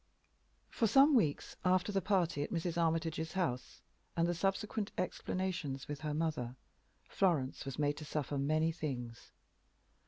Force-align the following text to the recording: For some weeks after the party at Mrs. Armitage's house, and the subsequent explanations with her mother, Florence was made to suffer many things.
For 0.71 0.87
some 0.87 1.13
weeks 1.13 1.57
after 1.63 1.91
the 1.91 2.01
party 2.01 2.41
at 2.41 2.49
Mrs. 2.49 2.75
Armitage's 2.75 3.33
house, 3.33 3.83
and 4.17 4.27
the 4.27 4.33
subsequent 4.33 4.91
explanations 4.97 5.87
with 5.87 5.99
her 5.99 6.15
mother, 6.15 6.55
Florence 7.07 7.65
was 7.65 7.77
made 7.77 7.97
to 7.97 8.05
suffer 8.05 8.39
many 8.39 8.71
things. 8.71 9.31